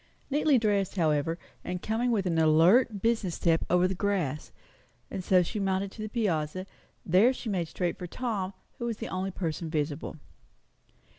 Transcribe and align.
Neatly 0.31 0.57
dressed, 0.57 0.95
however, 0.95 1.37
and 1.63 1.79
coming 1.83 2.09
with 2.09 2.25
an 2.25 2.39
alert, 2.39 3.03
business 3.03 3.35
step 3.35 3.63
over 3.69 3.87
the 3.87 3.93
grass, 3.93 4.51
and 5.11 5.23
so 5.23 5.43
she 5.43 5.59
mounted 5.59 5.91
to 5.91 6.01
the 6.01 6.09
piazza. 6.09 6.65
There 7.05 7.31
she 7.33 7.49
made 7.49 7.67
straight 7.67 7.99
for 7.99 8.07
Tom, 8.07 8.53
who 8.79 8.85
was 8.87 8.97
the 8.97 9.09
only 9.09 9.29
person 9.29 9.69
visible. 9.69 10.15